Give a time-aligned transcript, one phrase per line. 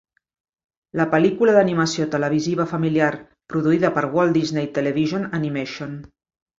[1.01, 3.11] La pel·lícula d'animació televisiva familiar
[3.55, 5.99] produïda per Walt Disney Television Animation.